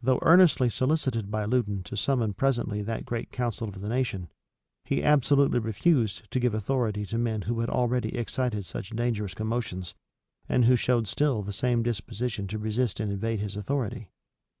Though 0.00 0.20
earnestly 0.22 0.68
solicited 0.70 1.32
by 1.32 1.46
Loudon 1.46 1.82
to 1.82 1.96
summon 1.96 2.34
presently 2.34 2.80
that 2.82 3.04
great 3.04 3.32
council 3.32 3.66
of 3.66 3.80
the 3.80 3.88
nation, 3.88 4.28
he 4.84 5.02
absolutely 5.02 5.58
refused 5.58 6.30
to 6.30 6.38
give 6.38 6.54
authority 6.54 7.04
to 7.06 7.18
men 7.18 7.42
who 7.42 7.58
had 7.58 7.68
already 7.68 8.16
excited 8.16 8.66
such 8.66 8.90
dangerous 8.90 9.34
commotions, 9.34 9.94
and 10.48 10.66
who 10.66 10.76
showed 10.76 11.08
still 11.08 11.42
the 11.42 11.52
same 11.52 11.82
disposition 11.82 12.46
to 12.46 12.56
resist 12.58 13.00
and 13.00 13.10
invade 13.10 13.40
his 13.40 13.56
authority. 13.56 14.06